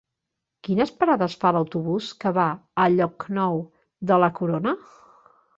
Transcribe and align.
Quines 0.67 0.93
parades 1.01 1.35
fa 1.43 1.51
l'autobús 1.57 2.09
que 2.25 2.33
va 2.39 2.47
a 2.85 2.89
Llocnou 2.95 3.63
de 4.13 4.21
la 4.25 4.35
Corona? 4.41 4.79